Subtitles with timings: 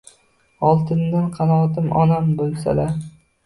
[0.69, 2.95] Oltindan qanotim onam bulsalar